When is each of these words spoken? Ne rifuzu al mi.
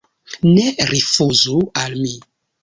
Ne 0.53 0.63
rifuzu 0.91 1.61
al 1.83 1.95
mi. 2.01 2.17